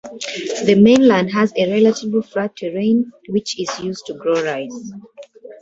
[0.65, 4.93] The mainland has a relatively flat terrain, which is used to grow rice.